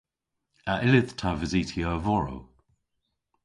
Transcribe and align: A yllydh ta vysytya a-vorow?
A 0.71 0.73
yllydh 0.85 1.13
ta 1.19 1.31
vysytya 1.39 1.85
a-vorow? 1.95 2.41